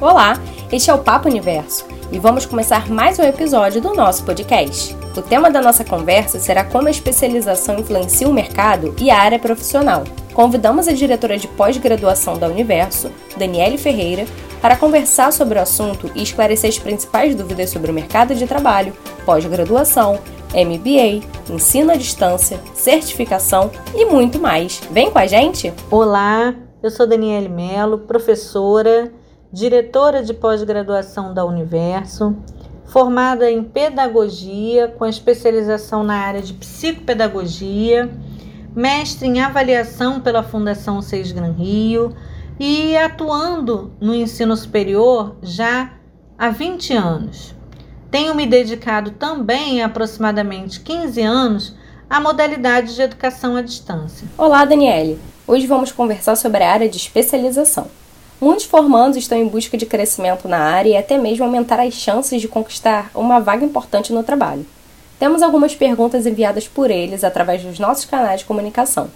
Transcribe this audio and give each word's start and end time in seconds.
Olá, 0.00 0.40
este 0.70 0.90
é 0.90 0.94
o 0.94 0.98
Papo 0.98 1.28
Universo 1.28 1.86
e 2.10 2.18
vamos 2.18 2.44
começar 2.44 2.90
mais 2.90 3.18
um 3.18 3.22
episódio 3.22 3.80
do 3.80 3.94
nosso 3.94 4.24
podcast. 4.24 4.96
O 5.16 5.22
tema 5.22 5.50
da 5.50 5.60
nossa 5.60 5.84
conversa 5.84 6.38
será 6.38 6.64
como 6.64 6.88
a 6.88 6.90
especialização 6.90 7.78
influencia 7.78 8.28
o 8.28 8.32
mercado 8.32 8.94
e 8.98 9.10
a 9.10 9.18
área 9.18 9.38
profissional. 9.38 10.04
Convidamos 10.34 10.88
a 10.88 10.92
diretora 10.92 11.38
de 11.38 11.46
pós-graduação 11.48 12.38
da 12.38 12.48
Universo, 12.48 13.10
Daniele 13.36 13.78
Ferreira, 13.78 14.24
para 14.60 14.76
conversar 14.76 15.32
sobre 15.32 15.58
o 15.58 15.62
assunto 15.62 16.10
e 16.14 16.22
esclarecer 16.22 16.70
as 16.70 16.78
principais 16.78 17.34
dúvidas 17.34 17.70
sobre 17.70 17.90
o 17.90 17.94
mercado 17.94 18.34
de 18.34 18.46
trabalho, 18.46 18.92
pós-graduação, 19.24 20.18
MBA, 20.54 21.26
ensino 21.50 21.92
à 21.92 21.96
distância, 21.96 22.60
certificação 22.74 23.70
e 23.94 24.04
muito 24.04 24.38
mais. 24.38 24.80
Vem 24.90 25.10
com 25.10 25.18
a 25.18 25.26
gente? 25.26 25.72
Olá, 25.90 26.54
eu 26.82 26.90
sou 26.90 27.06
Daniele 27.06 27.48
Melo, 27.48 27.98
professora, 27.98 29.12
diretora 29.52 30.22
de 30.22 30.32
pós-graduação 30.32 31.34
da 31.34 31.44
Universo, 31.44 32.34
formada 32.86 33.50
em 33.50 33.62
pedagogia 33.62 34.88
com 34.88 35.06
especialização 35.06 36.02
na 36.02 36.14
área 36.14 36.40
de 36.40 36.54
psicopedagogia, 36.54 38.10
mestre 38.74 39.28
em 39.28 39.40
avaliação 39.40 40.20
pela 40.20 40.42
Fundação 40.42 41.02
Seis 41.02 41.30
Gran 41.32 41.52
Rio 41.52 42.16
e 42.58 42.96
atuando 42.96 43.92
no 44.00 44.14
ensino 44.14 44.56
superior 44.56 45.36
já 45.42 45.92
há 46.38 46.48
20 46.48 46.94
anos. 46.94 47.54
Tenho 48.10 48.34
me 48.34 48.46
dedicado 48.46 49.10
também 49.12 49.82
há 49.82 49.86
aproximadamente 49.86 50.80
15 50.80 51.20
anos 51.20 51.76
à 52.08 52.20
modalidade 52.20 52.94
de 52.94 53.02
educação 53.02 53.56
à 53.56 53.62
distância. 53.62 54.26
Olá, 54.36 54.64
Daniele. 54.64 55.18
Hoje 55.46 55.66
vamos 55.66 55.92
conversar 55.92 56.36
sobre 56.36 56.62
a 56.62 56.70
área 56.70 56.88
de 56.88 56.96
especialização. 56.96 58.01
Muitos 58.42 58.64
formandos 58.64 59.16
estão 59.16 59.38
em 59.38 59.46
busca 59.46 59.78
de 59.78 59.86
crescimento 59.86 60.48
na 60.48 60.58
área 60.58 60.88
e 60.88 60.96
até 60.96 61.16
mesmo 61.16 61.44
aumentar 61.44 61.78
as 61.78 61.94
chances 61.94 62.40
de 62.40 62.48
conquistar 62.48 63.08
uma 63.14 63.38
vaga 63.38 63.64
importante 63.64 64.12
no 64.12 64.24
trabalho. 64.24 64.66
Temos 65.16 65.42
algumas 65.42 65.76
perguntas 65.76 66.26
enviadas 66.26 66.66
por 66.66 66.90
eles 66.90 67.22
através 67.22 67.62
dos 67.62 67.78
nossos 67.78 68.04
canais 68.04 68.40
de 68.40 68.46
comunicação. 68.46 69.08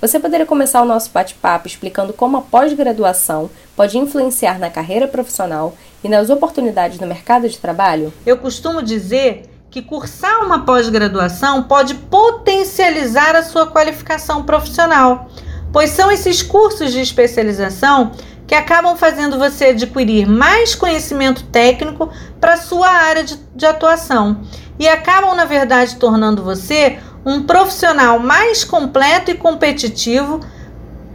Você 0.00 0.18
poderia 0.18 0.44
começar 0.44 0.82
o 0.82 0.86
nosso 0.86 1.08
bate-papo 1.12 1.68
explicando 1.68 2.12
como 2.12 2.36
a 2.36 2.42
pós-graduação 2.42 3.48
pode 3.76 3.96
influenciar 3.96 4.58
na 4.58 4.68
carreira 4.68 5.06
profissional 5.06 5.76
e 6.02 6.08
nas 6.08 6.28
oportunidades 6.28 6.98
no 6.98 7.06
mercado 7.06 7.48
de 7.48 7.58
trabalho? 7.58 8.12
Eu 8.26 8.38
costumo 8.38 8.82
dizer 8.82 9.48
que 9.70 9.82
cursar 9.82 10.44
uma 10.44 10.64
pós-graduação 10.64 11.62
pode 11.62 11.94
potencializar 11.94 13.36
a 13.36 13.42
sua 13.44 13.68
qualificação 13.68 14.42
profissional, 14.42 15.30
pois 15.72 15.90
são 15.90 16.10
esses 16.10 16.42
cursos 16.42 16.90
de 16.90 17.00
especialização 17.00 18.10
que 18.46 18.54
acabam 18.54 18.96
fazendo 18.96 19.38
você 19.38 19.66
adquirir 19.66 20.26
mais 20.26 20.74
conhecimento 20.74 21.44
técnico 21.44 22.10
para 22.40 22.56
sua 22.56 22.88
área 22.88 23.24
de, 23.24 23.38
de 23.54 23.66
atuação 23.66 24.40
e 24.78 24.88
acabam, 24.88 25.34
na 25.34 25.44
verdade, 25.44 25.96
tornando 25.96 26.42
você 26.42 26.98
um 27.24 27.42
profissional 27.42 28.18
mais 28.18 28.64
completo 28.64 29.30
e 29.30 29.34
competitivo, 29.34 30.40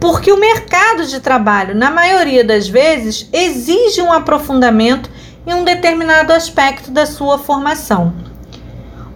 porque 0.00 0.32
o 0.32 0.40
mercado 0.40 1.06
de 1.06 1.20
trabalho, 1.20 1.74
na 1.74 1.90
maioria 1.90 2.42
das 2.42 2.68
vezes, 2.68 3.28
exige 3.32 4.02
um 4.02 4.12
aprofundamento 4.12 5.10
em 5.46 5.54
um 5.54 5.62
determinado 5.62 6.32
aspecto 6.32 6.90
da 6.90 7.06
sua 7.06 7.38
formação. 7.38 8.12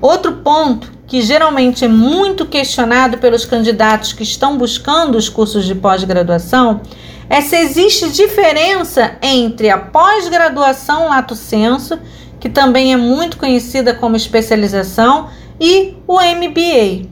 Outro 0.00 0.34
ponto 0.36 0.92
que 1.06 1.20
geralmente 1.20 1.84
é 1.84 1.88
muito 1.88 2.46
questionado 2.46 3.18
pelos 3.18 3.44
candidatos 3.44 4.12
que 4.12 4.22
estão 4.22 4.56
buscando 4.56 5.16
os 5.16 5.28
cursos 5.28 5.64
de 5.64 5.74
pós-graduação 5.74 6.80
é 7.28 7.41
se 7.41 7.56
existe 7.56 8.11
diferença 8.11 9.17
entre 9.22 9.70
a 9.70 9.78
pós-graduação 9.78 11.08
lato 11.08 11.34
senso, 11.34 11.98
que 12.39 12.48
também 12.48 12.92
é 12.92 12.97
muito 12.97 13.36
conhecida 13.36 13.94
como 13.94 14.17
especialização, 14.17 15.28
e 15.61 15.97
o 16.06 16.19
MBA. 16.20 17.08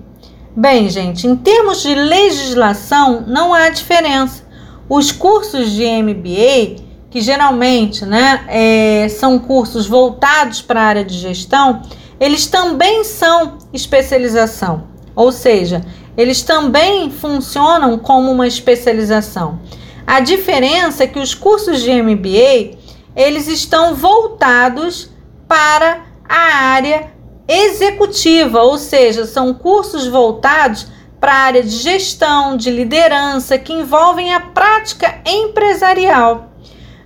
Bem, 0.55 0.91
gente, 0.91 1.27
em 1.27 1.35
termos 1.35 1.83
de 1.83 1.95
legislação, 1.95 3.25
não 3.27 3.55
há 3.55 3.71
diferença. 3.71 4.45
Os 4.89 5.11
cursos 5.11 5.71
de 5.71 5.85
MBA, 5.85 6.83
que 7.11 7.21
geralmente 7.21 8.05
né, 8.05 8.45
é, 8.49 9.09
são 9.09 9.39
cursos 9.39 9.87
voltados 9.87 10.61
para 10.61 10.81
a 10.81 10.85
área 10.85 11.05
de 11.05 11.17
gestão, 11.17 11.83
eles 12.21 12.47
também 12.47 13.03
são 13.03 13.59
especialização, 13.73 14.85
ou 15.17 15.33
seja, 15.33 15.81
eles 16.17 16.43
também 16.43 17.11
funcionam 17.11 17.99
como 17.99 18.31
uma 18.31 18.47
especialização. 18.47 19.59
A 20.07 20.21
diferença 20.21 21.05
é 21.05 21.07
que 21.07 21.19
os 21.19 21.35
cursos 21.35 21.81
de 21.81 21.91
MBA 22.03 22.79
eles 23.15 23.47
estão 23.47 23.95
voltados 23.95 25.11
para 25.47 26.03
a 26.29 26.57
área 26.73 27.13
executiva, 27.47 28.63
ou 28.63 28.79
seja, 28.79 29.27
são 29.27 29.53
cursos 29.53 30.07
voltados 30.07 30.87
para 31.21 31.33
a 31.33 31.39
área 31.39 31.63
de 31.63 31.77
gestão, 31.77 32.57
de 32.57 32.71
liderança, 32.71 33.59
que 33.59 33.73
envolvem 33.73 34.35
a 34.35 34.41
prática 34.41 35.21
empresarial. 35.27 36.53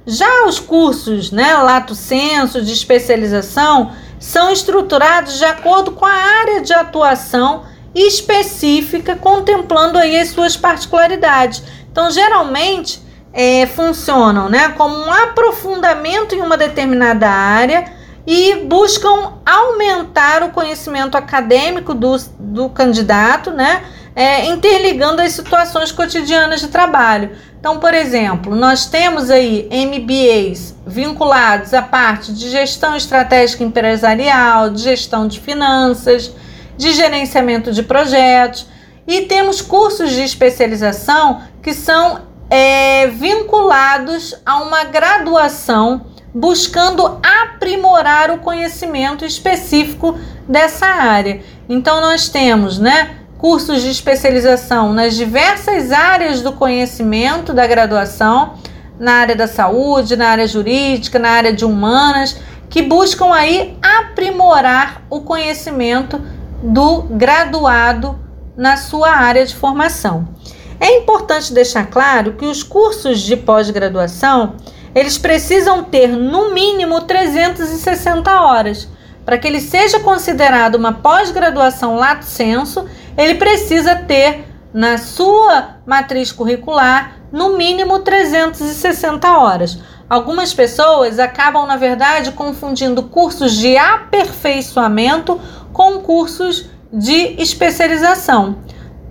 Já 0.07 0.47
os 0.47 0.61
cursos, 0.61 1.33
né, 1.33 1.55
lato 1.55 1.95
senso, 1.95 2.63
de 2.63 2.73
especialização, 2.73 3.91
são 4.21 4.51
estruturados 4.53 5.37
de 5.37 5.45
acordo 5.45 5.91
com 5.91 6.07
a 6.07 6.13
área 6.13 6.61
de 6.61 6.73
atuação 6.73 7.65
específica, 7.95 9.17
contemplando 9.17 9.99
aí 9.99 10.19
as 10.19 10.29
suas 10.29 10.57
particularidades. 10.57 11.63
Então, 11.97 12.11
geralmente, 12.11 13.01
é, 13.33 13.65
funcionam 13.65 14.51
né, 14.51 14.69
como 14.77 14.95
um 14.95 15.11
aprofundamento 15.11 16.35
em 16.35 16.43
uma 16.43 16.55
determinada 16.55 17.27
área 17.27 17.87
e 18.27 18.57
buscam 18.67 19.33
aumentar 19.47 20.43
o 20.43 20.51
conhecimento 20.51 21.17
acadêmico 21.17 21.95
do, 21.95 22.15
do 22.39 22.69
candidato, 22.69 23.51
né, 23.51 23.83
é, 24.15 24.45
interligando 24.45 25.23
as 25.23 25.33
situações 25.33 25.91
cotidianas 25.91 26.61
de 26.61 26.69
trabalho. 26.69 27.31
Então, 27.59 27.79
por 27.79 27.95
exemplo, 27.95 28.55
nós 28.55 28.85
temos 28.85 29.31
aí 29.31 29.67
MBAs 29.73 30.75
vinculados 30.87 31.73
à 31.73 31.81
parte 31.81 32.31
de 32.31 32.51
gestão 32.51 32.95
estratégica 32.95 33.65
empresarial, 33.65 34.69
de 34.69 34.83
gestão 34.83 35.27
de 35.27 35.41
finanças, 35.41 36.31
de 36.77 36.93
gerenciamento 36.93 37.73
de 37.73 37.83
projetos, 37.83 38.67
e 39.07 39.23
temos 39.23 39.63
cursos 39.63 40.11
de 40.11 40.23
especialização 40.23 41.43
que 41.67 41.75
são 41.75 42.21
é, 42.49 43.09
vinculados 43.09 44.37
a 44.47 44.63
uma 44.63 44.85
graduação 44.85 46.07
buscando 46.33 47.19
aprimorar 47.21 48.31
o 48.31 48.39
conhecimento 48.39 49.25
específico 49.25 50.17
dessa 50.47 50.87
área. 50.87 51.41
Então 51.69 52.01
nós 52.01 52.29
temos, 52.29 52.79
né, 52.79 53.17
cursos 53.37 53.83
de 53.83 53.91
especialização 53.91 54.93
nas 54.93 55.17
diversas 55.17 55.91
áreas 55.91 56.41
do 56.41 56.53
conhecimento 56.53 57.53
da 57.53 57.67
graduação, 57.67 58.55
na 58.97 59.15
área 59.15 59.35
da 59.35 59.49
saúde, 59.49 60.15
na 60.15 60.29
área 60.29 60.47
jurídica, 60.47 61.19
na 61.19 61.31
área 61.31 61.53
de 61.53 61.65
humanas, 61.65 62.37
que 62.71 62.81
buscam 62.81 63.35
aí 63.35 63.77
aprimorar 63.83 65.03
o 65.11 65.23
conhecimento 65.23 66.23
do 66.63 67.03
graduado 67.03 68.17
na 68.57 68.77
sua 68.77 69.11
área 69.11 69.45
de 69.45 69.57
formação. 69.57 70.36
É 70.79 70.99
importante 70.99 71.53
deixar 71.53 71.87
claro 71.87 72.35
que 72.35 72.45
os 72.45 72.63
cursos 72.63 73.21
de 73.21 73.37
pós-graduação 73.37 74.55
eles 74.97 75.19
precisam 75.19 75.85
ter 75.85 76.09
no 76.09 76.55
mínimo 76.55 77.03
360 77.03 78.41
horas. 78.41 78.89
Para 79.27 79.37
que 79.37 79.47
ele 79.47 79.61
seja 79.61 80.01
considerado 80.01 80.77
uma 80.77 80.93
pós-graduação 80.93 81.97
lato 81.97 82.25
senso, 82.25 82.87
ele 83.15 83.35
precisa 83.35 83.95
ter 83.95 84.47
na 84.73 84.97
sua 84.97 85.77
matriz 85.85 86.33
curricular 86.33 87.17
no 87.31 87.59
mínimo 87.59 87.99
360 87.99 89.39
horas. 89.39 89.79
Algumas 90.09 90.55
pessoas 90.55 91.19
acabam, 91.19 91.67
na 91.67 91.77
verdade, 91.77 92.33
confundindo 92.33 93.03
cursos 93.03 93.53
de 93.53 93.77
aperfeiçoamento 93.77 95.39
com 95.75 95.99
cursos 96.01 96.71
de 96.91 97.35
especialização. 97.39 98.61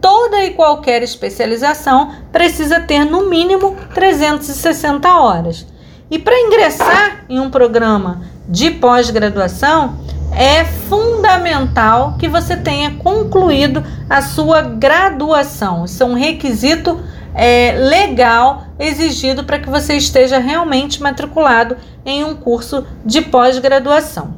Toda 0.05 0.43
e 0.43 0.51
qualquer 0.51 1.01
especialização 1.01 2.11
precisa 2.31 2.79
ter 2.79 3.03
no 3.03 3.27
mínimo 3.27 3.75
360 3.95 5.11
horas. 5.15 5.65
E 6.11 6.19
para 6.19 6.39
ingressar 6.41 7.25
em 7.27 7.39
um 7.39 7.49
programa 7.49 8.21
de 8.47 8.69
pós-graduação, 8.69 9.97
é 10.31 10.63
fundamental 10.63 12.17
que 12.19 12.27
você 12.27 12.55
tenha 12.55 12.91
concluído 12.97 13.83
a 14.07 14.21
sua 14.21 14.61
graduação. 14.61 15.85
Isso 15.85 16.03
é 16.03 16.05
um 16.05 16.13
requisito 16.13 17.01
é, 17.33 17.71
legal 17.75 18.67
exigido 18.77 19.43
para 19.43 19.57
que 19.57 19.71
você 19.71 19.95
esteja 19.95 20.37
realmente 20.37 21.01
matriculado 21.01 21.77
em 22.05 22.23
um 22.23 22.35
curso 22.35 22.85
de 23.03 23.23
pós-graduação. 23.23 24.35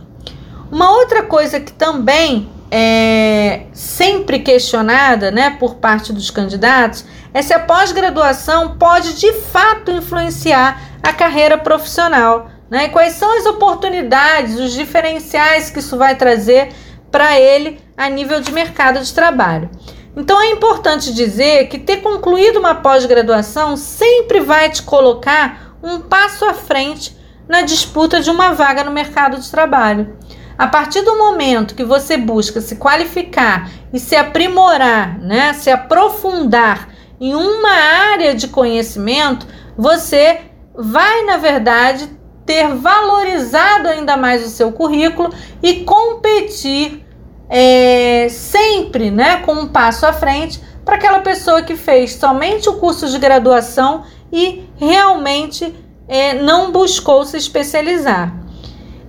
Uma 0.72 0.92
outra 0.92 1.24
coisa 1.24 1.60
que 1.60 1.74
também 1.74 2.48
é 2.69 3.64
sempre 3.74 4.40
questionada 4.40 5.31
né, 5.31 5.52
por 5.52 5.75
parte 5.75 6.12
dos 6.12 6.30
candidatos 6.30 7.06
é 7.34 7.42
se 7.42 7.54
a 7.54 7.60
pós-graduação 7.60 8.78
pode 8.78 9.14
de 9.14 9.31
fato 9.34 9.92
influenciar 9.92 10.81
a 11.04 11.14
carreira 11.14 11.58
profissional. 11.58 12.50
Né? 12.69 12.86
E 12.86 12.90
quais 12.90 13.14
são 13.14 13.38
as 13.38 13.46
oportunidades, 13.46 14.60
os 14.60 14.74
diferenciais 14.74 15.69
que 15.69 15.80
isso 15.80 15.98
vai 15.98 16.16
trazer 16.16 16.69
para 17.12 17.40
ele 17.40 17.80
a 17.96 18.10
nível 18.10 18.42
de 18.42 18.52
mercado 18.52 19.00
de 19.00 19.14
trabalho. 19.14 19.69
Então 20.16 20.42
é 20.42 20.50
importante 20.50 21.14
dizer 21.14 21.68
que 21.68 21.78
ter 21.78 21.98
concluído 21.98 22.58
uma 22.58 22.75
pós-graduação 22.75 23.78
sempre 23.78 24.40
vai 24.40 24.69
te 24.69 24.81
colocar 24.81 25.78
um 25.81 26.02
passo 26.02 26.44
à 26.44 26.54
frente 26.54 27.16
na 27.48 27.62
disputa 27.62 28.19
de 28.19 28.30
uma 28.30 28.54
vaga 28.54 28.84
no 28.84 28.92
mercado 28.92 29.40
de 29.40 29.50
trabalho. 29.50 30.18
A 30.57 30.68
partir 30.68 31.01
do 31.01 31.18
momento 31.18 31.75
que 31.75 31.83
você 31.83 32.18
busca 32.18 32.59
se 32.59 32.77
qualificar 32.77 33.69
e 33.94 34.00
se 34.00 34.15
aprimorar, 34.15 35.19
né, 35.19 35.54
se 35.54 35.69
aprofundar 35.69 36.89
em 37.21 37.36
uma 37.36 37.71
área 38.12 38.33
de 38.33 38.48
conhecimento, 38.48 39.45
você 39.77 40.42
vai, 40.75 41.24
na 41.24 41.38
verdade, 41.38 42.09
ter 42.45 42.68
valorizado 42.75 43.88
ainda 43.88 44.18
mais 44.18 44.45
o 44.45 44.50
seu 44.50 44.71
currículo 44.71 45.31
e 45.62 45.83
competir 45.83 47.06
é, 47.50 48.27
sempre 48.30 49.12
né, 49.12 49.38
com 49.45 49.54
um 49.54 49.68
passo 49.68 50.06
à 50.06 50.13
frente 50.13 50.59
para 50.83 50.95
aquela 50.95 51.19
pessoa 51.19 51.62
que 51.62 51.75
fez 51.75 52.13
somente 52.13 52.68
o 52.69 52.77
curso 52.77 53.07
de 53.09 53.19
graduação 53.19 54.06
e 54.31 54.63
realmente 54.77 55.75
é, 56.07 56.33
não 56.33 56.71
buscou 56.71 57.25
se 57.25 57.38
especializar. 57.38 58.47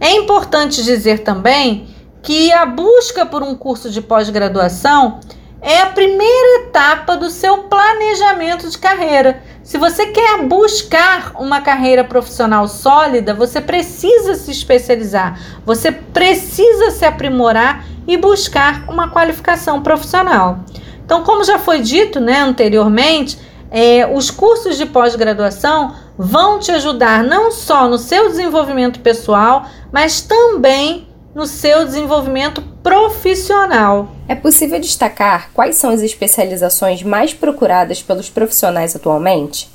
É 0.01 0.13
importante 0.13 0.83
dizer 0.83 1.21
também 1.21 1.89
que 2.23 2.53
a 2.53 2.67
busca 2.67 3.27
por 3.27 3.43
um 3.43 3.55
curso 3.55 3.91
de 3.91 4.01
pós-graduação 4.01 5.21
é 5.61 5.81
a 5.81 5.87
primeira 5.87 6.63
etapa 6.63 7.17
do 7.17 7.31
seu 7.31 7.59
planejamento 7.65 8.69
de 8.71 8.79
carreira. 8.79 9.43
Se 9.63 9.77
você 9.77 10.07
quer 10.07 10.43
buscar 10.45 11.33
uma 11.35 11.61
carreira 11.61 12.05
profissional 12.05 12.69
sólida, 12.69 13.35
você 13.35 13.61
precisa 13.61 14.35
se 14.35 14.51
especializar, 14.51 15.39
você 15.67 15.91
precisa 15.91 16.91
se 16.93 17.05
aprimorar 17.05 17.85
e 18.07 18.17
buscar 18.17 18.85
uma 18.89 19.11
qualificação 19.11 19.83
profissional. 19.83 20.61
Então, 21.05 21.25
como 21.25 21.43
já 21.43 21.59
foi 21.59 21.81
dito 21.81 22.21
né, 22.21 22.41
anteriormente, 22.41 23.39
é, 23.71 24.07
os 24.07 24.31
cursos 24.31 24.79
de 24.79 24.87
pós-graduação 24.87 25.95
vão 26.19 26.59
te 26.59 26.73
ajudar 26.73 27.23
não 27.23 27.53
só 27.53 27.89
no 27.89 27.97
seu 27.97 28.29
desenvolvimento 28.29 28.99
pessoal, 28.99 29.67
mas 29.93 30.21
também 30.21 31.07
no 31.35 31.47
seu 31.47 31.85
desenvolvimento 31.85 32.61
profissional. 32.83 34.09
É 34.27 34.35
possível 34.35 34.81
destacar 34.81 35.51
quais 35.55 35.77
são 35.77 35.91
as 35.91 36.03
especializações 36.03 37.03
mais 37.03 37.33
procuradas 37.33 38.03
pelos 38.03 38.29
profissionais 38.29 38.97
atualmente? 38.97 39.71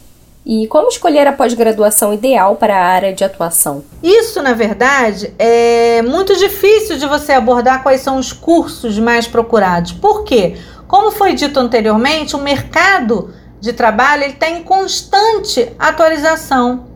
E 0.46 0.68
como 0.68 0.90
escolher 0.90 1.26
a 1.26 1.32
pós-graduação 1.32 2.14
ideal 2.14 2.58
para 2.58 2.76
a 2.76 2.86
área 2.86 3.14
de 3.14 3.24
atuação? 3.24 3.82
Isso, 4.04 4.42
na 4.42 4.52
verdade, 4.52 5.34
é 5.40 6.02
muito 6.02 6.36
difícil 6.36 6.98
de 6.98 7.08
você 7.08 7.32
abordar 7.32 7.82
quais 7.82 8.02
são 8.02 8.18
os 8.18 8.34
cursos 8.34 9.00
mais 9.00 9.26
procurados. 9.26 9.94
Por 9.94 10.26
quê? 10.26 10.58
Como 10.86 11.12
foi 11.12 11.34
dito 11.34 11.58
anteriormente, 11.62 12.36
o 12.36 12.40
mercado 12.40 13.34
de 13.64 13.72
trabalho 13.72 14.26
está 14.26 14.50
em 14.50 14.62
constante 14.62 15.72
atualização. 15.80 16.88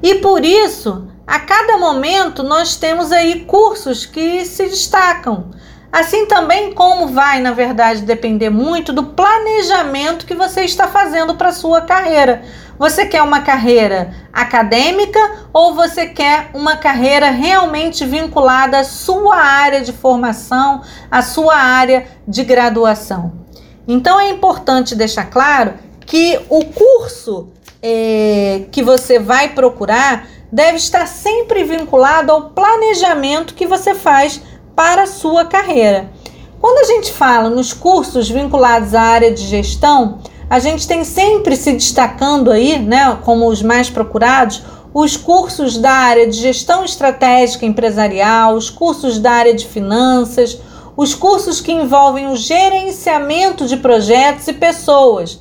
E 0.00 0.14
por 0.14 0.44
isso, 0.44 1.08
a 1.26 1.40
cada 1.40 1.76
momento 1.76 2.44
nós 2.44 2.76
temos 2.76 3.10
aí 3.10 3.40
cursos 3.40 4.06
que 4.06 4.44
se 4.44 4.62
destacam. 4.62 5.50
Assim 5.90 6.26
também 6.26 6.72
como 6.72 7.08
vai, 7.08 7.40
na 7.40 7.50
verdade, 7.50 8.02
depender 8.02 8.48
muito 8.48 8.92
do 8.92 9.02
planejamento 9.02 10.24
que 10.24 10.36
você 10.36 10.60
está 10.60 10.86
fazendo 10.86 11.34
para 11.34 11.50
sua 11.50 11.80
carreira. 11.80 12.44
Você 12.78 13.06
quer 13.06 13.22
uma 13.22 13.40
carreira 13.40 14.14
acadêmica 14.32 15.18
ou 15.52 15.74
você 15.74 16.06
quer 16.06 16.48
uma 16.54 16.76
carreira 16.76 17.30
realmente 17.30 18.06
vinculada 18.06 18.78
à 18.78 18.84
sua 18.84 19.34
área 19.34 19.80
de 19.80 19.92
formação, 19.92 20.80
à 21.10 21.22
sua 21.22 21.56
área 21.56 22.06
de 22.26 22.44
graduação? 22.44 23.32
Então 23.86 24.20
é 24.20 24.30
importante 24.30 24.94
deixar 24.94 25.24
claro 25.24 25.74
que 26.06 26.40
o 26.48 26.64
curso 26.64 27.48
é, 27.82 28.62
que 28.70 28.82
você 28.82 29.18
vai 29.18 29.50
procurar 29.54 30.26
deve 30.50 30.76
estar 30.76 31.06
sempre 31.06 31.64
vinculado 31.64 32.30
ao 32.30 32.50
planejamento 32.50 33.54
que 33.54 33.66
você 33.66 33.94
faz 33.94 34.40
para 34.74 35.02
a 35.02 35.06
sua 35.06 35.44
carreira. 35.44 36.10
Quando 36.60 36.78
a 36.78 36.84
gente 36.84 37.12
fala 37.12 37.50
nos 37.50 37.72
cursos 37.72 38.30
vinculados 38.30 38.94
à 38.94 39.02
área 39.02 39.30
de 39.30 39.42
gestão, 39.42 40.20
a 40.48 40.58
gente 40.58 40.86
tem 40.86 41.04
sempre 41.04 41.56
se 41.56 41.72
destacando 41.72 42.50
aí, 42.50 42.78
né, 42.78 43.18
como 43.24 43.48
os 43.48 43.62
mais 43.62 43.90
procurados, 43.90 44.62
os 44.94 45.16
cursos 45.16 45.76
da 45.76 45.90
área 45.90 46.26
de 46.26 46.38
gestão 46.38 46.84
estratégica 46.84 47.66
empresarial, 47.66 48.54
os 48.54 48.70
cursos 48.70 49.18
da 49.18 49.32
área 49.32 49.52
de 49.52 49.66
finanças, 49.66 50.58
os 50.96 51.14
cursos 51.14 51.60
que 51.60 51.72
envolvem 51.72 52.28
o 52.28 52.36
gerenciamento 52.36 53.66
de 53.66 53.76
projetos 53.76 54.46
e 54.46 54.52
pessoas, 54.52 55.40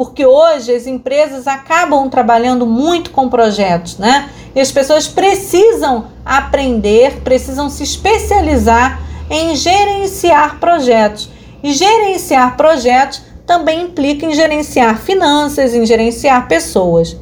porque 0.00 0.24
hoje 0.24 0.74
as 0.74 0.86
empresas 0.86 1.46
acabam 1.46 2.08
trabalhando 2.08 2.66
muito 2.66 3.10
com 3.10 3.28
projetos, 3.28 3.98
né? 3.98 4.30
E 4.54 4.58
as 4.58 4.72
pessoas 4.72 5.06
precisam 5.06 6.06
aprender, 6.24 7.20
precisam 7.20 7.68
se 7.68 7.82
especializar 7.82 8.98
em 9.28 9.54
gerenciar 9.54 10.58
projetos. 10.58 11.28
E 11.62 11.74
gerenciar 11.74 12.56
projetos 12.56 13.20
também 13.46 13.82
implica 13.82 14.24
em 14.24 14.32
gerenciar 14.32 14.98
finanças, 14.98 15.74
em 15.74 15.84
gerenciar 15.84 16.48
pessoas. 16.48 17.14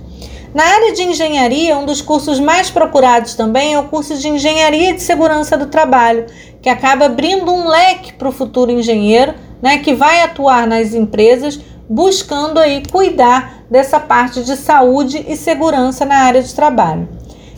Na 0.54 0.62
área 0.62 0.92
de 0.92 1.02
engenharia, 1.02 1.76
um 1.76 1.84
dos 1.84 2.00
cursos 2.00 2.38
mais 2.38 2.70
procurados 2.70 3.34
também 3.34 3.74
é 3.74 3.78
o 3.80 3.88
curso 3.88 4.16
de 4.16 4.28
Engenharia 4.28 4.94
de 4.94 5.02
Segurança 5.02 5.58
do 5.58 5.66
Trabalho, 5.66 6.26
que 6.62 6.68
acaba 6.68 7.06
abrindo 7.06 7.52
um 7.52 7.66
leque 7.66 8.12
para 8.12 8.28
o 8.28 8.32
futuro 8.32 8.70
engenheiro, 8.70 9.34
né, 9.60 9.78
que 9.78 9.92
vai 9.94 10.22
atuar 10.22 10.64
nas 10.64 10.94
empresas 10.94 11.58
buscando 11.88 12.58
aí 12.58 12.82
cuidar 12.90 13.62
dessa 13.70 13.98
parte 13.98 14.42
de 14.42 14.56
saúde 14.56 15.24
e 15.26 15.36
segurança 15.36 16.04
na 16.04 16.16
área 16.16 16.42
de 16.42 16.54
trabalho. 16.54 17.08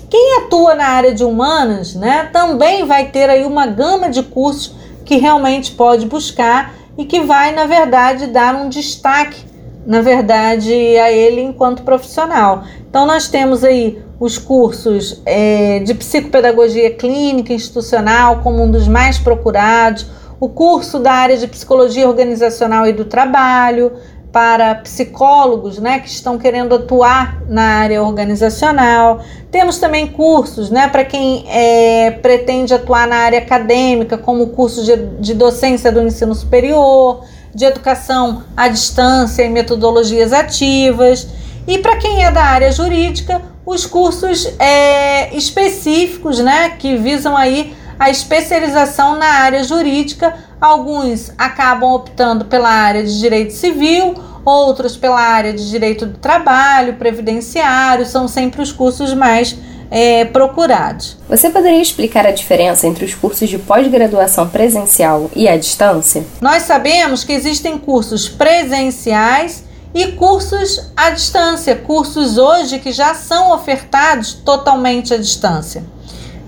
Quem 0.09 0.39
atua 0.39 0.75
na 0.75 0.87
área 0.87 1.15
de 1.15 1.25
humanas, 1.25 1.95
né, 1.95 2.29
também 2.33 2.85
vai 2.85 3.07
ter 3.07 3.31
aí 3.31 3.45
uma 3.45 3.67
gama 3.67 4.09
de 4.09 4.23
cursos 4.23 4.75
que 5.05 5.17
realmente 5.17 5.73
pode 5.73 6.07
buscar 6.07 6.75
e 6.99 7.05
que 7.05 7.21
vai, 7.21 7.53
na 7.53 7.65
verdade, 7.65 8.27
dar 8.27 8.55
um 8.55 8.69
destaque, 8.69 9.45
na 9.87 10.03
verdade, 10.03 10.73
a 10.73 11.11
ele 11.11 11.41
enquanto 11.41 11.83
profissional. 11.83 12.65
Então, 12.89 13.07
nós 13.07 13.29
temos 13.29 13.65
aí 13.65 14.03
os 14.19 14.37
cursos 14.37 15.23
é, 15.25 15.79
de 15.79 15.95
psicopedagogia 15.95 16.91
clínica 16.91 17.53
institucional 17.53 18.41
como 18.43 18.63
um 18.63 18.71
dos 18.71 18.87
mais 18.87 19.19
procurados, 19.19 20.07
o 20.41 20.49
curso 20.49 20.99
da 20.99 21.13
área 21.13 21.37
de 21.37 21.47
psicologia 21.47 22.09
organizacional 22.09 22.87
e 22.87 22.93
do 22.93 23.05
trabalho, 23.05 23.93
para 24.33 24.77
psicólogos 24.77 25.79
né, 25.79 25.99
que 25.99 26.09
estão 26.09 26.39
querendo 26.39 26.75
atuar 26.75 27.43
na 27.49 27.63
área 27.63 28.03
organizacional. 28.03 29.21
Temos 29.51 29.79
também 29.79 30.07
cursos 30.07 30.71
né, 30.71 30.89
para 30.89 31.05
quem 31.05 31.45
é, 31.49 32.13
pretende 32.23 32.73
atuar 32.73 33.09
na 33.09 33.17
área 33.17 33.39
acadêmica, 33.39 34.17
como 34.17 34.45
o 34.45 34.51
curso 34.51 34.85
de, 34.85 34.97
de 35.19 35.35
docência 35.35 35.91
do 35.91 36.01
ensino 36.01 36.35
superior, 36.35 37.25
de 37.53 37.65
educação 37.65 38.45
à 38.57 38.69
distância 38.69 39.43
e 39.43 39.49
metodologias 39.49 40.33
ativas. 40.33 41.27
E 41.67 41.79
para 41.79 41.97
quem 41.97 42.25
é 42.25 42.31
da 42.31 42.43
área 42.43 42.71
jurídica, 42.71 43.43
os 43.67 43.85
cursos 43.85 44.47
é, 44.59 45.35
específicos 45.37 46.39
né, 46.39 46.71
que 46.79 46.97
visam 46.97 47.37
aí 47.37 47.75
a 47.99 48.09
especialização 48.09 49.19
na 49.19 49.27
área 49.27 49.63
jurídica 49.63 50.35
Alguns 50.61 51.33
acabam 51.39 51.93
optando 51.93 52.45
pela 52.45 52.69
área 52.69 53.03
de 53.03 53.19
direito 53.19 53.55
civil, 53.55 54.15
outros 54.45 54.97
pela 54.97 55.21
área 55.21 55.53
de 55.53 55.69
direito 55.71 56.05
do 56.05 56.19
trabalho, 56.19 56.95
previdenciário, 56.95 58.05
são 58.05 58.29
sempre 58.29 58.61
os 58.61 58.71
cursos 58.71 59.15
mais 59.15 59.57
é, 59.91 60.25
procurados. 60.27 61.17
Você 61.29 61.51
poderia 61.51 61.81
explicar 61.81 62.27
a 62.27 62.31
diferença 62.31 62.87
entre 62.87 63.05
os 63.05 63.15
cursos 63.15 63.49
de 63.49 63.59
pós-graduação 63.59 64.49
presencial 64.49 65.31
e 65.35 65.49
à 65.49 65.57
distância? 65.57 66.25
Nós 66.41 66.65
sabemos 66.65 67.25
que 67.25 67.33
existem 67.33 67.79
cursos 67.79 68.29
presenciais 68.29 69.65
e 69.95 70.13
cursos 70.13 70.93
à 70.97 71.11
distância, 71.11 71.75
cursos 71.75 72.39
hoje 72.39 72.79
que 72.79 72.93
já 72.93 73.15
são 73.15 73.53
ofertados 73.53 74.35
totalmente 74.35 75.13
à 75.13 75.17
distância. 75.17 75.83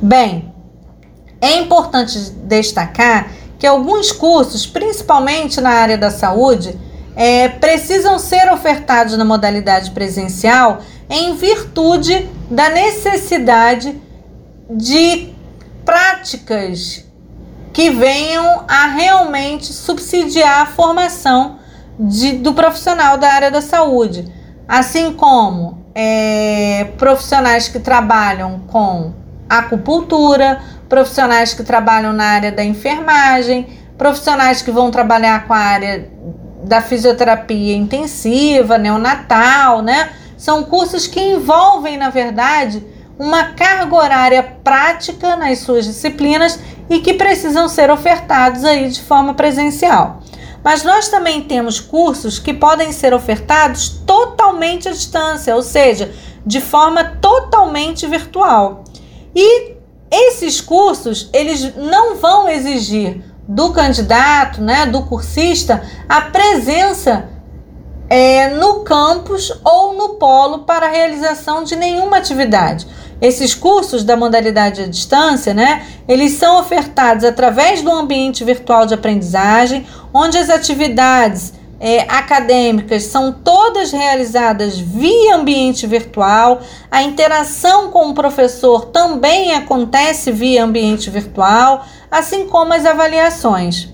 Bem, 0.00 0.52
é 1.40 1.56
importante 1.58 2.16
destacar 2.44 3.28
que 3.62 3.66
alguns 3.68 4.10
cursos, 4.10 4.66
principalmente 4.66 5.60
na 5.60 5.70
área 5.70 5.96
da 5.96 6.10
saúde, 6.10 6.76
é, 7.14 7.48
precisam 7.48 8.18
ser 8.18 8.52
ofertados 8.52 9.16
na 9.16 9.24
modalidade 9.24 9.92
presencial 9.92 10.80
em 11.08 11.36
virtude 11.36 12.28
da 12.50 12.70
necessidade 12.70 13.94
de 14.68 15.32
práticas 15.84 17.04
que 17.72 17.88
venham 17.90 18.64
a 18.66 18.86
realmente 18.86 19.72
subsidiar 19.72 20.62
a 20.62 20.66
formação 20.66 21.60
de, 21.96 22.32
do 22.32 22.54
profissional 22.54 23.16
da 23.16 23.28
área 23.28 23.50
da 23.52 23.62
saúde, 23.62 24.26
assim 24.66 25.12
como 25.12 25.86
é, 25.94 26.90
profissionais 26.98 27.68
que 27.68 27.78
trabalham 27.78 28.58
com 28.66 29.12
acupuntura, 29.58 30.60
profissionais 30.88 31.54
que 31.54 31.62
trabalham 31.62 32.12
na 32.12 32.24
área 32.24 32.52
da 32.52 32.64
enfermagem, 32.64 33.66
profissionais 33.96 34.62
que 34.62 34.70
vão 34.70 34.90
trabalhar 34.90 35.46
com 35.46 35.52
a 35.54 35.58
área 35.58 36.10
da 36.64 36.80
fisioterapia 36.80 37.74
intensiva, 37.74 38.78
neonatal, 38.78 39.82
né? 39.82 40.10
São 40.36 40.64
cursos 40.64 41.06
que 41.06 41.20
envolvem, 41.20 41.96
na 41.96 42.10
verdade, 42.10 42.84
uma 43.18 43.44
carga 43.52 43.94
horária 43.94 44.42
prática 44.64 45.36
nas 45.36 45.60
suas 45.60 45.84
disciplinas 45.84 46.58
e 46.90 47.00
que 47.00 47.14
precisam 47.14 47.68
ser 47.68 47.90
ofertados 47.90 48.64
aí 48.64 48.88
de 48.88 49.00
forma 49.00 49.34
presencial. 49.34 50.20
Mas 50.64 50.84
nós 50.84 51.08
também 51.08 51.42
temos 51.42 51.80
cursos 51.80 52.38
que 52.38 52.54
podem 52.54 52.92
ser 52.92 53.12
ofertados 53.12 53.88
totalmente 54.06 54.88
à 54.88 54.92
distância, 54.92 55.54
ou 55.54 55.62
seja, 55.62 56.12
de 56.44 56.60
forma 56.60 57.04
totalmente 57.20 58.06
virtual. 58.06 58.84
E 59.34 59.76
esses 60.10 60.60
cursos, 60.60 61.30
eles 61.32 61.74
não 61.74 62.16
vão 62.16 62.48
exigir 62.48 63.22
do 63.48 63.72
candidato, 63.72 64.60
né, 64.60 64.86
do 64.86 65.02
cursista, 65.02 65.82
a 66.08 66.20
presença 66.22 67.28
é, 68.08 68.50
no 68.50 68.80
campus 68.80 69.50
ou 69.64 69.94
no 69.94 70.10
polo 70.10 70.60
para 70.60 70.86
a 70.86 70.90
realização 70.90 71.64
de 71.64 71.74
nenhuma 71.74 72.18
atividade. 72.18 72.86
Esses 73.20 73.54
cursos 73.54 74.04
da 74.04 74.16
modalidade 74.16 74.82
à 74.82 74.86
distância, 74.86 75.54
né, 75.54 75.86
eles 76.06 76.32
são 76.32 76.60
ofertados 76.60 77.24
através 77.24 77.80
do 77.80 77.90
ambiente 77.90 78.44
virtual 78.44 78.84
de 78.84 78.94
aprendizagem, 78.94 79.86
onde 80.12 80.36
as 80.36 80.50
atividades 80.50 81.54
é, 81.82 82.02
acadêmicas 82.02 83.02
são 83.02 83.32
todas 83.32 83.90
realizadas 83.90 84.78
via 84.78 85.34
ambiente 85.34 85.84
virtual, 85.84 86.60
a 86.88 87.02
interação 87.02 87.90
com 87.90 88.08
o 88.08 88.14
professor 88.14 88.86
também 88.86 89.52
acontece 89.52 90.30
via 90.30 90.62
ambiente 90.62 91.10
virtual, 91.10 91.84
assim 92.08 92.46
como 92.46 92.72
as 92.72 92.86
avaliações. 92.86 93.88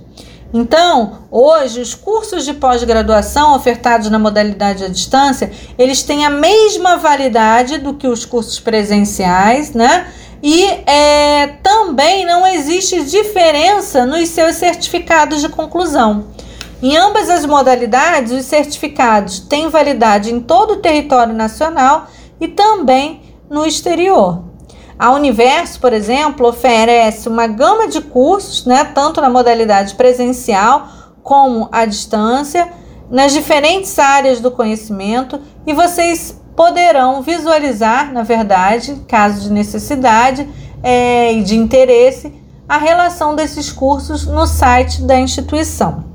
Então, 0.53 1.21
hoje, 1.31 1.81
os 1.81 1.95
cursos 1.95 2.45
de 2.45 2.53
pós-graduação 2.53 3.57
ofertados 3.57 4.11
na 4.11 4.19
modalidade 4.19 4.85
à 4.85 4.89
distância, 4.89 5.51
eles 5.79 6.03
têm 6.03 6.27
a 6.27 6.31
mesma 6.31 6.97
validade 6.99 7.79
do 7.79 7.95
que 7.95 8.07
os 8.07 8.27
cursos 8.27 8.61
presenciais, 8.61 9.73
né? 9.73 10.09
E 10.43 10.65
é, 10.87 11.47
também 11.63 12.25
não 12.25 12.47
existe 12.47 13.03
diferença 13.05 14.05
nos 14.05 14.29
seus 14.29 14.57
certificados 14.57 15.41
de 15.41 15.49
conclusão. 15.49 16.27
Em 16.81 16.97
ambas 16.97 17.29
as 17.29 17.45
modalidades, 17.45 18.33
os 18.33 18.45
certificados 18.45 19.41
têm 19.41 19.69
validade 19.69 20.33
em 20.33 20.39
todo 20.39 20.75
o 20.75 20.77
território 20.77 21.35
nacional 21.35 22.07
e 22.41 22.47
também 22.47 23.21
no 23.51 23.67
exterior. 23.67 24.45
A 24.97 25.11
Universo, 25.11 25.81
por 25.81 25.93
exemplo, 25.93 26.49
oferece 26.49 27.29
uma 27.29 27.49
gama 27.49 27.89
de 27.89 28.01
cursos, 28.01 28.65
né, 28.65 28.85
tanto 28.85 29.21
na 29.21 29.29
modalidade 29.29 29.95
presencial 29.97 30.89
como 31.23 31.69
à 31.73 31.85
distância, 31.85 32.69
nas 33.11 33.33
diferentes 33.33 33.99
áreas 33.99 34.41
do 34.41 34.51
conhecimento, 34.51 35.41
e 35.67 35.73
vocês 35.73 36.41
poderão 36.55 37.23
visualizar, 37.23 38.13
na 38.13 38.23
verdade, 38.23 39.03
caso 39.09 39.43
de 39.43 39.53
necessidade 39.53 40.49
é, 40.83 41.33
e 41.33 41.43
de 41.43 41.57
interesse, 41.57 42.33
a 42.69 42.79
relação 42.79 43.35
desses 43.35 43.73
cursos 43.73 44.27
no 44.27 44.47
site 44.47 45.03
da 45.03 45.19
instituição. 45.19 46.08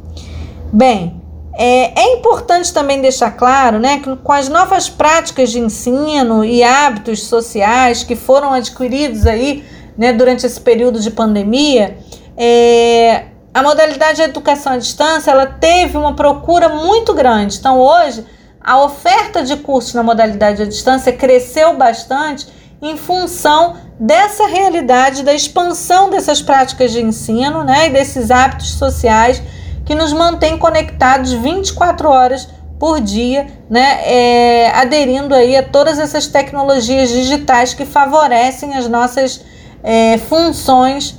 Bem, 0.74 1.22
é, 1.56 2.02
é, 2.02 2.14
importante 2.16 2.74
também 2.74 3.00
deixar 3.00 3.30
claro 3.30 3.78
né, 3.78 4.00
que 4.00 4.16
com 4.16 4.32
as 4.32 4.50
novas 4.50 4.90
práticas 4.90 5.52
de 5.52 5.60
ensino 5.60 6.44
e 6.44 6.64
hábitos 6.64 7.28
sociais 7.28 8.04
que 8.04 8.16
foram 8.16 8.52
adquiridos 8.54 9.28
aí 9.28 9.64
né, 9.96 10.12
durante 10.12 10.48
esse 10.48 10.60
período 10.60 11.00
de 11.00 11.12
pandemia, 11.12 12.00
é, 12.36 13.26
a 13.54 13.62
modalidade 13.62 14.16
de 14.16 14.24
educação 14.24 14.74
à 14.74 14.78
distância 14.78 15.30
ela 15.30 15.46
teve 15.46 15.96
uma 15.96 16.16
procura 16.16 16.70
muito 16.70 17.14
grande. 17.14 17.60
Então, 17.60 17.80
hoje, 17.80 18.26
a 18.60 18.84
oferta 18.84 19.44
de 19.44 19.56
cursos 19.58 19.94
na 19.94 20.02
modalidade 20.02 20.64
à 20.64 20.66
distância 20.66 21.14
cresceu 21.14 21.78
bastante 21.78 22.48
em 22.82 22.98
função 22.98 23.76
dessa 24.00 24.48
realidade 24.48 25.22
da 25.22 25.36
expansão 25.36 26.10
dessas 26.10 26.42
práticas 26.42 26.92
de 26.92 27.00
ensino 27.00 27.64
né, 27.64 27.90
e 27.90 27.90
desses 27.92 28.32
hábitos 28.32 28.72
sociais 28.72 29.40
que 29.86 29.96
nos 29.96 30.14
mantém 30.14 30.58
conectados 30.58 31.34
24 31.34 32.10
horas 32.10 32.48
por 32.80 33.00
dia, 33.00 33.48
né, 33.70 34.02
é, 34.04 34.72
aderindo 34.72 35.34
aí 35.34 35.56
a 35.56 35.64
todas 35.64 36.00
essas 36.00 36.28
tecnologias 36.28 37.10
digitais 37.10 37.74
que 37.74 37.86
favorecem 37.86 38.76
as 38.76 38.88
nossas 38.88 39.42
é, 39.82 40.18
funções 40.18 41.16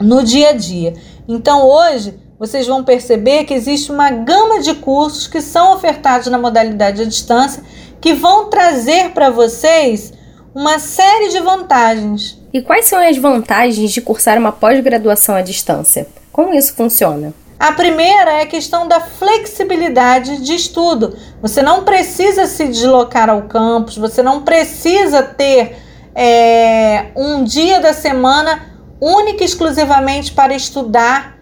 no 0.00 0.22
dia 0.22 0.50
a 0.50 0.52
dia. 0.52 0.94
Então 1.28 1.66
hoje 1.66 2.18
vocês 2.38 2.66
vão 2.66 2.82
perceber 2.82 3.44
que 3.44 3.54
existe 3.54 3.92
uma 3.92 4.10
gama 4.10 4.60
de 4.60 4.74
cursos 4.74 5.28
que 5.28 5.40
são 5.40 5.74
ofertados 5.74 6.26
na 6.26 6.38
modalidade 6.38 7.02
à 7.02 7.04
distância 7.04 7.62
que 8.00 8.12
vão 8.12 8.50
trazer 8.50 9.10
para 9.10 9.30
vocês 9.30 10.12
uma 10.52 10.78
série 10.80 11.28
de 11.28 11.38
vantagens. 11.38 12.36
E 12.52 12.60
quais 12.60 12.86
são 12.86 12.98
as 12.98 13.16
vantagens 13.16 13.92
de 13.92 14.00
cursar 14.00 14.36
uma 14.38 14.50
pós-graduação 14.50 15.36
à 15.36 15.40
distância? 15.40 16.08
Como 16.32 16.52
isso 16.52 16.74
funciona? 16.74 17.32
A 17.62 17.70
primeira 17.70 18.32
é 18.32 18.42
a 18.42 18.46
questão 18.46 18.88
da 18.88 18.98
flexibilidade 18.98 20.38
de 20.38 20.52
estudo. 20.52 21.16
Você 21.40 21.62
não 21.62 21.84
precisa 21.84 22.44
se 22.46 22.66
deslocar 22.66 23.30
ao 23.30 23.42
campus, 23.42 23.96
você 23.96 24.20
não 24.20 24.42
precisa 24.42 25.22
ter 25.22 25.76
é, 26.12 27.12
um 27.14 27.44
dia 27.44 27.78
da 27.78 27.92
semana 27.92 28.66
única 29.00 29.44
e 29.44 29.46
exclusivamente 29.46 30.32
para 30.32 30.52
estudar 30.52 31.38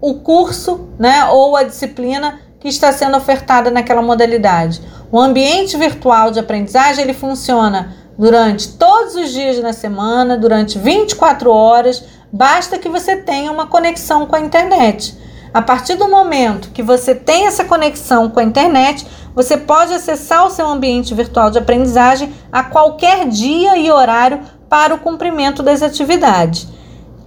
o 0.00 0.14
curso 0.20 0.88
né, 1.00 1.24
ou 1.32 1.56
a 1.56 1.64
disciplina 1.64 2.38
que 2.60 2.68
está 2.68 2.92
sendo 2.92 3.16
ofertada 3.16 3.68
naquela 3.68 4.02
modalidade. 4.02 4.80
O 5.10 5.18
ambiente 5.18 5.76
virtual 5.76 6.30
de 6.30 6.38
aprendizagem 6.38 7.02
ele 7.02 7.12
funciona 7.12 7.92
durante 8.16 8.68
todos 8.68 9.16
os 9.16 9.32
dias 9.32 9.60
da 9.60 9.72
semana, 9.72 10.38
durante 10.38 10.78
24 10.78 11.50
horas, 11.50 12.04
basta 12.32 12.78
que 12.78 12.88
você 12.88 13.16
tenha 13.16 13.50
uma 13.50 13.66
conexão 13.66 14.26
com 14.26 14.36
a 14.36 14.40
internet. 14.40 15.25
A 15.56 15.62
partir 15.62 15.94
do 15.94 16.06
momento 16.06 16.68
que 16.68 16.82
você 16.82 17.14
tem 17.14 17.46
essa 17.46 17.64
conexão 17.64 18.28
com 18.28 18.38
a 18.38 18.44
internet, 18.44 19.06
você 19.34 19.56
pode 19.56 19.90
acessar 19.94 20.44
o 20.44 20.50
seu 20.50 20.68
ambiente 20.68 21.14
virtual 21.14 21.50
de 21.50 21.56
aprendizagem 21.56 22.30
a 22.52 22.62
qualquer 22.62 23.26
dia 23.26 23.74
e 23.78 23.90
horário 23.90 24.40
para 24.68 24.94
o 24.94 24.98
cumprimento 24.98 25.62
das 25.62 25.80
atividades. 25.80 26.68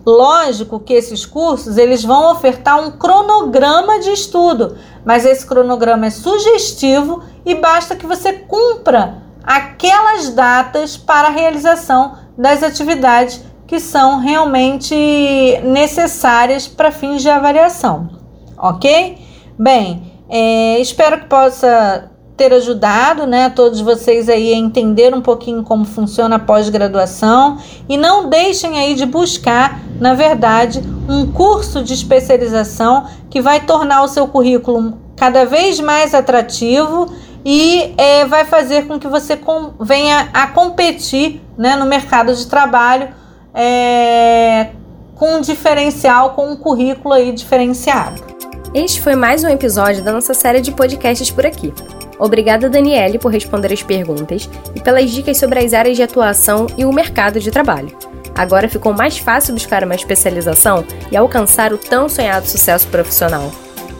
Lógico 0.06 0.80
que 0.80 0.94
esses 0.94 1.26
cursos 1.26 1.76
eles 1.76 2.06
vão 2.06 2.32
ofertar 2.32 2.80
um 2.80 2.92
cronograma 2.92 4.00
de 4.00 4.12
estudo, 4.12 4.78
mas 5.04 5.26
esse 5.26 5.44
cronograma 5.44 6.06
é 6.06 6.12
sugestivo 6.12 7.24
e 7.44 7.56
basta 7.56 7.96
que 7.96 8.06
você 8.06 8.32
cumpra 8.32 9.24
aquelas 9.44 10.30
datas 10.30 10.96
para 10.96 11.30
a 11.30 11.32
realização 11.32 12.14
das 12.38 12.62
atividades 12.62 13.42
que 13.66 13.80
são 13.80 14.20
realmente 14.20 14.94
necessárias 15.64 16.68
para 16.68 16.92
fins 16.92 17.24
de 17.24 17.30
avaliação 17.30 18.19
ok? 18.60 19.18
Bem, 19.58 20.04
é, 20.30 20.80
espero 20.80 21.22
que 21.22 21.26
possa 21.26 22.12
ter 22.40 22.54
ajudado, 22.54 23.28
né, 23.28 23.50
todos 23.50 23.82
vocês 23.82 24.30
aí 24.30 24.54
a 24.54 24.58
entender 24.58 25.14
um 25.14 25.20
pouquinho 25.20 25.62
como 25.62 25.84
funciona 25.84 26.38
a 26.38 26.40
pós-graduação 26.40 27.58
e 27.90 27.98
não 27.98 28.30
deixem 28.30 28.80
aí 28.80 28.96
de 28.96 29.06
buscar, 29.06 29.82
na 30.00 30.14
verdade, 30.14 30.82
um 31.10 31.30
curso 31.30 31.84
de 31.84 31.94
especialização 31.94 33.08
que 33.30 33.42
vai 33.42 33.60
tornar 33.60 34.04
o 34.04 34.08
seu 34.08 34.26
currículo 34.26 34.98
cada 35.18 35.46
vez 35.46 35.82
mais 35.82 36.14
atrativo 36.14 37.14
e 37.44 37.94
é, 37.98 38.26
vai 38.26 38.46
fazer 38.46 38.88
com 38.88 38.98
que 38.98 39.08
você 39.10 39.36
com, 39.36 39.72
venha 39.78 40.30
a 40.34 40.48
competir 40.48 41.42
né, 41.58 41.76
no 41.76 41.86
mercado 41.86 42.34
de 42.34 42.48
trabalho 42.48 43.10
é, 43.54 44.68
com 45.16 45.36
um 45.36 45.42
diferencial, 45.42 46.30
com 46.30 46.50
um 46.52 46.56
currículo 46.56 47.14
aí 47.14 47.34
diferenciado. 47.34 48.24
Este 48.74 49.02
foi 49.02 49.16
mais 49.16 49.44
um 49.44 49.50
episódio 49.50 50.04
da 50.04 50.12
nossa 50.12 50.34
série 50.34 50.62
de 50.62 50.72
podcasts 50.72 51.32
por 51.32 51.44
aqui. 51.44 51.74
Obrigada, 52.20 52.70
Daniele, 52.70 53.18
por 53.18 53.32
responder 53.32 53.74
as 53.74 53.82
perguntas 53.82 54.48
e 54.76 54.80
pelas 54.80 55.10
dicas 55.10 55.38
sobre 55.38 55.60
as 55.60 55.74
áreas 55.74 55.98
de 55.98 56.04
atuação 56.04 56.68
e 56.78 56.86
o 56.86 56.94
mercado 56.94 57.40
de 57.40 57.50
trabalho. 57.50 57.98
Agora 58.36 58.70
ficou 58.70 58.94
mais 58.94 59.18
fácil 59.18 59.56
buscar 59.56 59.84
uma 59.84 59.96
especialização 59.96 60.86
e 61.12 61.18
alcançar 61.18 61.74
o 61.74 61.80
tão 61.80 62.08
sonhado 62.08 62.46
sucesso 62.46 62.88
profissional. 62.90 63.52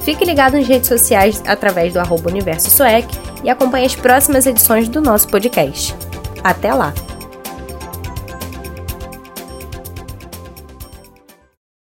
Fique 0.02 0.24
ligado 0.24 0.54
nas 0.54 0.68
redes 0.68 0.88
sociais 0.88 1.42
através 1.48 1.92
do 1.92 2.00
arroba 2.00 2.30
Universo 2.30 2.70
Suec 2.70 3.08
e 3.44 3.50
acompanhe 3.50 3.88
as 3.88 3.96
próximas 3.96 4.46
edições 4.46 4.88
do 4.88 5.02
nosso 5.02 5.28
podcast. 5.30 5.96
Até 6.44 6.74
lá! 6.74 6.94